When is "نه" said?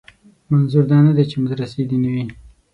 1.05-1.11, 2.03-2.09